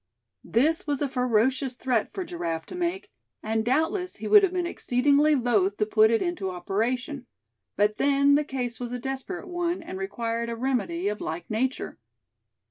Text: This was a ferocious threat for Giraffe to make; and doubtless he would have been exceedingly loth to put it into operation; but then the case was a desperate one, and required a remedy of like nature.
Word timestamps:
This 0.43 0.87
was 0.87 0.99
a 1.03 1.07
ferocious 1.07 1.75
threat 1.75 2.11
for 2.11 2.25
Giraffe 2.25 2.65
to 2.65 2.75
make; 2.75 3.11
and 3.43 3.63
doubtless 3.63 4.15
he 4.15 4.27
would 4.27 4.41
have 4.41 4.51
been 4.51 4.65
exceedingly 4.65 5.35
loth 5.35 5.77
to 5.77 5.85
put 5.85 6.09
it 6.09 6.23
into 6.23 6.49
operation; 6.49 7.27
but 7.75 7.97
then 7.97 8.33
the 8.33 8.43
case 8.43 8.79
was 8.79 8.93
a 8.93 8.99
desperate 8.99 9.47
one, 9.47 9.83
and 9.83 9.99
required 9.99 10.49
a 10.49 10.55
remedy 10.55 11.07
of 11.07 11.21
like 11.21 11.47
nature. 11.51 11.99